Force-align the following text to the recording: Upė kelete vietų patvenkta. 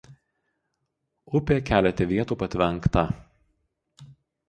Upė 1.41 1.59
kelete 1.73 2.09
vietų 2.15 2.41
patvenkta. 2.45 3.09